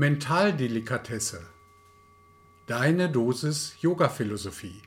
Mentaldelikatesse. 0.00 1.44
Deine 2.68 3.10
Dosis 3.10 3.74
Yoga-Philosophie. 3.82 4.80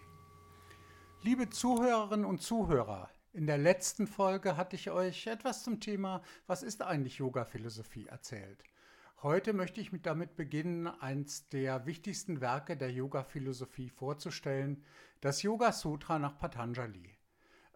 Liebe 1.21 1.49
Zuhörerinnen 1.49 2.25
und 2.25 2.41
Zuhörer, 2.41 3.09
in 3.33 3.45
der 3.45 3.57
letzten 3.57 4.07
Folge 4.07 4.55
hatte 4.55 4.77
ich 4.77 4.89
euch 4.89 5.27
etwas 5.27 5.65
zum 5.65 5.81
Thema 5.81 6.21
Was 6.47 6.63
ist 6.63 6.81
eigentlich 6.81 7.17
Yoga-Philosophie 7.17 8.05
erzählt. 8.05 8.63
Heute 9.21 9.51
möchte 9.51 9.81
ich 9.81 9.91
mit 9.91 10.05
damit 10.05 10.37
beginnen, 10.37 10.87
eins 10.87 11.49
der 11.49 11.85
wichtigsten 11.85 12.39
Werke 12.39 12.77
der 12.77 12.93
Yoga-Philosophie 12.93 13.89
vorzustellen, 13.89 14.85
das 15.19 15.41
Yoga 15.41 15.73
Sutra 15.73 16.19
nach 16.19 16.39
Patanjali. 16.39 17.17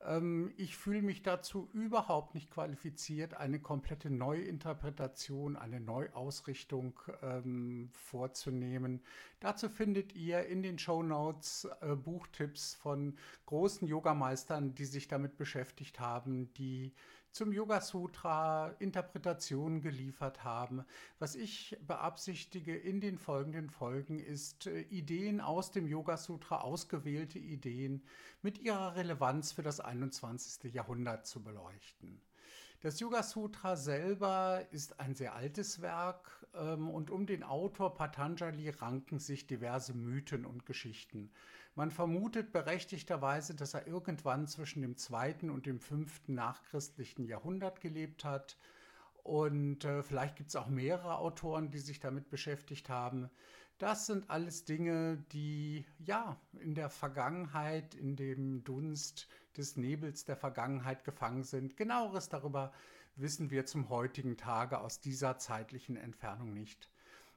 Ähm, 0.08 0.54
ich 0.58 0.76
fühle 0.78 1.02
mich 1.02 1.24
dazu 1.24 1.70
überhaupt 1.74 2.36
nicht 2.36 2.52
qualifiziert, 2.52 3.34
eine 3.34 3.60
komplette 3.60 4.10
Neuinterpretation, 4.10 5.56
eine 5.56 5.80
Neuausrichtung 5.80 7.00
ähm, 7.22 7.90
vorzunehmen. 7.92 9.02
Dazu 9.40 9.70
findet 9.70 10.16
ihr 10.16 10.46
in 10.46 10.64
den 10.64 10.80
Show 10.80 11.04
Notes 11.04 11.68
äh, 11.82 11.96
Buchtipps 11.96 12.76
von 12.76 13.18
großen 13.46 13.88
Yogameistern, 13.88 14.76
die 14.76 14.86
sich 14.86 15.08
damit 15.08 15.38
beschäftigt 15.38 16.00
haben, 16.00 16.54
die 16.54 16.94
zum 17.36 17.52
Yoga 17.52 17.82
Sutra 17.82 18.70
Interpretationen 18.80 19.82
geliefert 19.82 20.46
haben. 20.46 20.86
Was 21.20 21.36
ich 21.36 21.78
beabsichtige 21.86 22.74
in 22.74 23.02
den 23.02 23.18
folgenden 23.18 23.70
Folgen 23.70 24.20
ist 24.20 24.68
äh, 24.68 24.84
Ideen 24.84 25.42
aus 25.42 25.70
dem 25.70 25.86
Yoga 25.86 26.16
Sutra, 26.16 26.62
ausgewählte 26.62 27.38
Ideen 27.38 28.02
mit 28.42 28.60
ihrer 28.60 28.96
Relevanz 28.96 29.52
für 29.52 29.64
das 29.64 29.82
21. 29.82 30.74
Jahrhundert 30.74 31.28
zu 31.28 31.44
beleuchten. 31.44 32.22
Das 32.86 33.00
Yoga 33.00 33.24
Sutra 33.24 33.76
selber 33.76 34.62
ist 34.70 35.00
ein 35.00 35.16
sehr 35.16 35.34
altes 35.34 35.82
Werk 35.82 36.46
ähm, 36.54 36.88
und 36.88 37.10
um 37.10 37.26
den 37.26 37.42
Autor 37.42 37.96
Patanjali 37.96 38.70
ranken 38.70 39.18
sich 39.18 39.48
diverse 39.48 39.96
Mythen 39.96 40.46
und 40.46 40.68
Geschichten. 40.68 41.32
Man 41.74 41.90
vermutet 41.90 42.52
berechtigterweise, 42.52 43.56
dass 43.56 43.74
er 43.74 43.88
irgendwann 43.88 44.46
zwischen 44.46 44.84
dem 44.84 44.98
zweiten 44.98 45.50
und 45.50 45.66
dem 45.66 45.80
fünften 45.80 46.36
nachchristlichen 46.36 47.26
Jahrhundert 47.26 47.82
gelebt 47.82 48.24
hat. 48.24 48.56
Und 49.24 49.84
äh, 49.84 50.04
vielleicht 50.04 50.36
gibt 50.36 50.50
es 50.50 50.56
auch 50.56 50.68
mehrere 50.68 51.18
Autoren, 51.18 51.72
die 51.72 51.80
sich 51.80 52.00
damit 52.00 52.30
beschäftigt 52.30 52.88
haben. 52.90 53.32
Das 53.78 54.06
sind 54.06 54.30
alles 54.30 54.64
Dinge, 54.64 55.18
die 55.34 55.86
ja 56.00 56.40
in 56.60 56.76
der 56.76 56.90
Vergangenheit, 56.90 57.94
in 57.94 58.16
dem 58.16 58.64
Dunst 58.64 59.28
des 59.58 59.76
Nebels 59.76 60.24
der 60.24 60.38
Vergangenheit 60.38 61.04
gefangen 61.04 61.44
sind. 61.44 61.76
Genaueres 61.76 62.30
darüber 62.30 62.72
wissen 63.16 63.52
wir 63.52 63.66
zum 63.66 63.90
heutigen 63.90 64.38
Tage 64.38 64.80
aus 64.80 65.02
dieser 65.02 65.38
zeitlichen 65.38 65.98
Entfernung 65.98 66.54
nicht. 66.54 66.90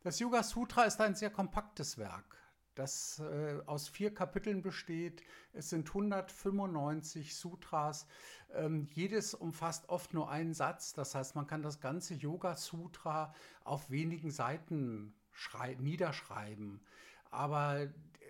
Das 0.02 0.20
Yoga 0.20 0.44
Sutra 0.44 0.84
ist 0.84 1.00
ein 1.00 1.16
sehr 1.16 1.30
kompaktes 1.30 1.98
Werk 1.98 2.38
das 2.78 3.18
äh, 3.18 3.60
aus 3.66 3.88
vier 3.88 4.14
Kapiteln 4.14 4.62
besteht. 4.62 5.22
Es 5.52 5.68
sind 5.70 5.88
195 5.88 7.34
Sutras. 7.34 8.06
Ähm, 8.54 8.86
jedes 8.92 9.34
umfasst 9.34 9.88
oft 9.88 10.14
nur 10.14 10.30
einen 10.30 10.54
Satz. 10.54 10.92
Das 10.92 11.14
heißt, 11.14 11.34
man 11.34 11.46
kann 11.48 11.62
das 11.62 11.80
ganze 11.80 12.14
Yoga 12.14 12.56
Sutra 12.56 13.34
auf 13.64 13.90
wenigen 13.90 14.30
Seiten 14.30 15.12
niederschreiben. 15.78 16.80
Aber 17.30 17.88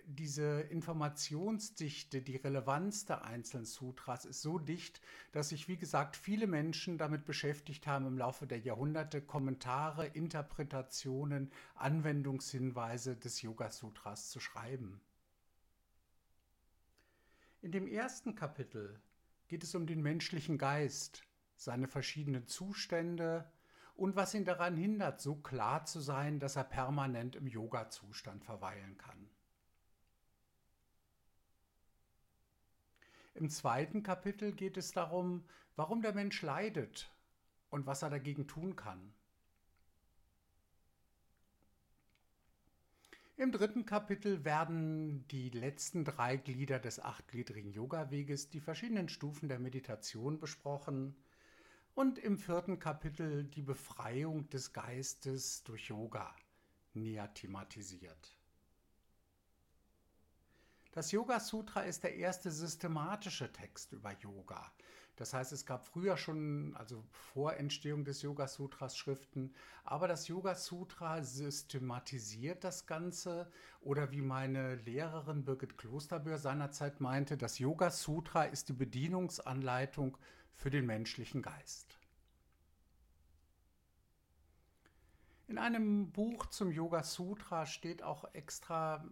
diese 0.09 0.63
Informationsdichte, 0.63 2.23
die 2.23 2.37
Relevanz 2.37 3.05
der 3.05 3.25
einzelnen 3.25 3.67
Sutras 3.67 4.25
ist 4.25 4.41
so 4.41 4.59
dicht, 4.59 5.03
dass 5.33 5.51
sich, 5.51 5.69
wie 5.69 5.77
gesagt, 5.77 6.17
viele 6.17 6.47
Menschen 6.47 6.97
damit 6.97 7.27
beschäftigt 7.27 7.87
haben, 7.87 8.07
im 8.07 8.17
Laufe 8.17 8.47
der 8.47 8.59
Jahrhunderte 8.59 9.21
Kommentare, 9.21 10.07
Interpretationen, 10.07 11.53
Anwendungshinweise 11.75 13.17
des 13.17 13.43
Yoga 13.43 13.71
Sutras 13.71 14.31
zu 14.31 14.41
schreiben. 14.41 15.01
In 17.61 17.73
dem 17.73 17.87
ersten 17.87 18.35
Kapitel 18.35 18.99
geht 19.49 19.63
es 19.63 19.75
um 19.75 19.87
den 19.87 20.01
menschlichen 20.01 20.57
Geist, 20.57 21.23
seine 21.57 21.87
verschiedenen 21.87 22.47
Zustände 22.47 23.51
und 23.99 24.15
was 24.15 24.33
ihn 24.33 24.45
daran 24.45 24.77
hindert, 24.77 25.21
so 25.21 25.35
klar 25.35 25.85
zu 25.85 25.99
sein, 25.99 26.39
dass 26.39 26.55
er 26.55 26.63
permanent 26.63 27.35
im 27.35 27.49
Yoga-Zustand 27.49 28.45
verweilen 28.45 28.97
kann. 28.97 29.29
Im 33.35 33.51
zweiten 33.51 34.05
Kapitel 34.05 34.53
geht 34.53 34.77
es 34.77 34.93
darum, 34.93 35.45
warum 35.75 36.01
der 36.01 36.15
Mensch 36.15 36.41
leidet 36.43 37.13
und 37.71 37.87
was 37.87 38.03
er 38.03 38.11
dagegen 38.11 38.47
tun 38.47 38.77
kann. 38.77 39.13
Im 43.37 43.51
dritten 43.51 43.85
Kapitel 43.85 44.45
werden 44.45 45.27
die 45.29 45.51
letzten 45.51 46.05
drei 46.05 46.37
Glieder 46.37 46.79
des 46.79 47.01
achtgliedrigen 47.01 47.73
Yoga-Weges, 47.73 48.49
die 48.49 48.61
verschiedenen 48.61 49.09
Stufen 49.09 49.49
der 49.49 49.59
Meditation 49.59 50.39
besprochen 50.39 51.17
und 51.99 52.17
im 52.17 52.39
vierten 52.39 52.79
Kapitel 52.79 53.43
die 53.43 53.61
Befreiung 53.61 54.49
des 54.51 54.73
Geistes 54.73 55.65
durch 55.65 55.89
Yoga 55.89 56.33
näher 56.95 57.35
thematisiert. 57.35 58.39
Das 60.93 61.11
Yoga 61.11 61.41
Sutra 61.41 61.81
ist 61.81 62.05
der 62.05 62.15
erste 62.15 62.53
systematische 62.53 63.51
Text 63.51 63.95
über 63.95 64.13
Yoga. 64.13 64.71
Das 65.17 65.35
heißt, 65.35 65.51
es 65.51 65.67
gab 65.67 65.85
früher 65.85 66.17
schon, 66.17 66.77
also 66.77 67.03
vor 67.11 67.55
Entstehung 67.55 68.05
des 68.05 68.23
Yoga 68.23 68.47
Sutras 68.47 68.97
Schriften, 68.97 69.53
aber 69.83 70.07
das 70.07 70.29
Yoga 70.29 70.55
Sutra 70.55 71.25
systematisiert 71.25 72.63
das 72.63 72.87
Ganze 72.87 73.51
oder 73.81 74.13
wie 74.13 74.23
meine 74.23 74.77
Lehrerin 74.77 75.45
Birgit 75.45 75.77
Klosterböhr 75.77 76.39
seinerzeit 76.39 77.01
meinte, 77.01 77.37
das 77.37 77.59
Yoga 77.59 77.91
Sutra 77.91 78.45
ist 78.45 78.69
die 78.69 78.75
Bedienungsanleitung 78.75 80.17
für 80.59 80.71
den 80.71 80.85
menschlichen 80.87 81.41
Geist. 81.41 81.99
In 85.47 85.57
einem 85.57 86.11
Buch 86.11 86.47
zum 86.47 86.73
Yoga 86.73 87.03
Sutra 87.03 87.65
steht 87.65 88.03
auch 88.03 88.35
extra, 88.35 89.09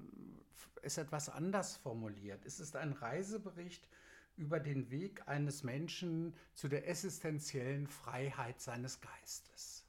ist 0.83 0.99
etwas 0.99 1.31
anders 1.31 1.77
formuliert. 1.77 2.45
Es 2.45 2.61
ist 2.61 2.77
ein 2.77 2.93
Reisebericht 2.93 3.89
über 4.37 4.61
den 4.61 4.91
Weg 4.91 5.27
eines 5.29 5.63
Menschen 5.63 6.35
zu 6.53 6.69
der 6.69 6.89
existenziellen 6.89 7.87
Freiheit 7.87 8.61
seines 8.61 9.01
Geistes. 9.01 9.87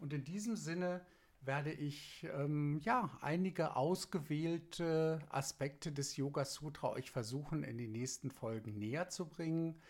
Und 0.00 0.12
in 0.12 0.24
diesem 0.24 0.56
Sinne 0.56 1.06
werde 1.42 1.72
ich 1.72 2.26
ähm, 2.32 2.80
ja 2.82 3.16
einige 3.20 3.76
ausgewählte 3.76 5.20
Aspekte 5.28 5.92
des 5.92 6.16
Yoga 6.16 6.44
Sutra 6.44 6.90
euch 6.90 7.10
versuchen 7.10 7.62
in 7.62 7.78
den 7.78 7.92
nächsten 7.92 8.30
Folgen 8.30 8.78
näher 8.78 9.10
zu 9.10 9.28
bringen. 9.28 9.80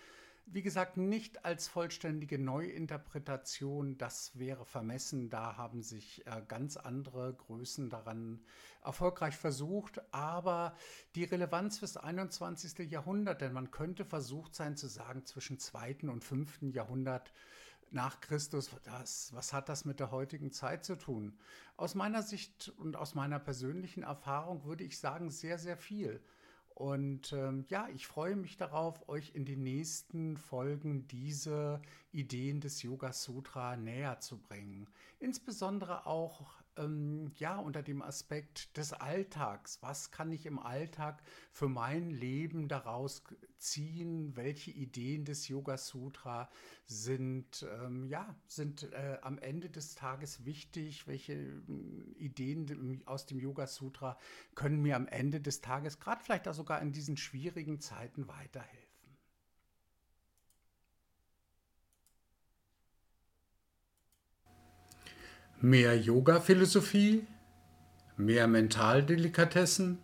Wie 0.46 0.62
gesagt, 0.62 0.98
nicht 0.98 1.44
als 1.46 1.68
vollständige 1.68 2.38
Neuinterpretation, 2.38 3.96
das 3.96 4.38
wäre 4.38 4.66
vermessen. 4.66 5.30
Da 5.30 5.56
haben 5.56 5.82
sich 5.82 6.26
äh, 6.26 6.42
ganz 6.46 6.76
andere 6.76 7.32
Größen 7.32 7.88
daran 7.88 8.44
erfolgreich 8.82 9.36
versucht. 9.36 10.02
Aber 10.12 10.76
die 11.14 11.24
Relevanz 11.24 11.78
fürs 11.78 11.96
21. 11.96 12.90
Jahrhundert, 12.90 13.40
denn 13.40 13.54
man 13.54 13.70
könnte 13.70 14.04
versucht 14.04 14.54
sein 14.54 14.76
zu 14.76 14.86
sagen, 14.86 15.24
zwischen 15.24 15.58
2. 15.58 16.00
und 16.02 16.22
5. 16.22 16.74
Jahrhundert 16.74 17.32
nach 17.90 18.20
Christus, 18.20 18.70
das, 18.84 19.32
was 19.32 19.52
hat 19.52 19.68
das 19.68 19.84
mit 19.84 19.98
der 19.98 20.10
heutigen 20.10 20.52
Zeit 20.52 20.84
zu 20.84 20.96
tun? 20.96 21.38
Aus 21.76 21.94
meiner 21.94 22.22
Sicht 22.22 22.68
und 22.76 22.96
aus 22.96 23.14
meiner 23.14 23.38
persönlichen 23.38 24.02
Erfahrung 24.02 24.64
würde 24.64 24.84
ich 24.84 24.98
sagen, 24.98 25.30
sehr, 25.30 25.58
sehr 25.58 25.78
viel. 25.78 26.20
Und 26.74 27.32
ähm, 27.32 27.64
ja, 27.68 27.88
ich 27.94 28.06
freue 28.06 28.34
mich 28.34 28.56
darauf, 28.56 29.08
euch 29.08 29.32
in 29.34 29.44
den 29.44 29.62
nächsten 29.62 30.36
Folgen 30.36 31.06
diese 31.06 31.80
Ideen 32.10 32.60
des 32.60 32.82
Yoga 32.82 33.12
Sutra 33.12 33.76
näher 33.76 34.18
zu 34.18 34.38
bringen. 34.38 34.88
Insbesondere 35.20 36.06
auch 36.06 36.63
ähm, 36.76 37.30
ja 37.36 37.56
unter 37.56 37.82
dem 37.82 38.02
Aspekt 38.02 38.76
des 38.76 38.92
Alltags. 38.92 39.78
Was 39.82 40.10
kann 40.10 40.32
ich 40.32 40.46
im 40.46 40.58
Alltag 40.58 41.22
für 41.52 41.68
mein 41.68 42.10
Leben 42.10 42.68
daraus 42.68 43.24
ziehen? 43.58 44.36
Welche 44.36 44.70
Ideen 44.70 45.24
des 45.24 45.48
Yoga 45.48 45.76
Sutra 45.76 46.50
sind 46.86 47.66
ähm, 47.82 48.06
ja 48.06 48.34
sind 48.46 48.92
äh, 48.92 49.18
am 49.22 49.38
Ende 49.38 49.70
des 49.70 49.94
Tages 49.94 50.44
wichtig? 50.44 51.06
Welche 51.06 51.32
äh, 51.32 51.60
Ideen 52.16 53.02
aus 53.06 53.26
dem 53.26 53.38
Yoga 53.38 53.66
Sutra 53.66 54.18
können 54.54 54.82
mir 54.82 54.96
am 54.96 55.08
Ende 55.08 55.40
des 55.40 55.60
Tages 55.60 55.98
gerade 56.00 56.22
vielleicht 56.22 56.48
auch 56.48 56.54
sogar 56.54 56.80
in 56.82 56.92
diesen 56.92 57.16
schwierigen 57.16 57.80
Zeiten 57.80 58.28
weiterhelfen? 58.28 58.93
Mehr 65.64 65.96
Yoga-Philosophie, 65.96 67.26
mehr 68.18 68.46
Mentaldelikatessen 68.46 69.98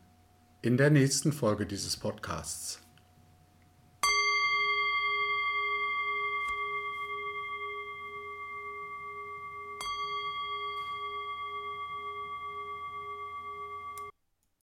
in 0.63 0.79
der 0.79 0.89
nächsten 0.89 1.35
Folge 1.35 1.67
dieses 1.67 1.99
Podcasts. 1.99 2.81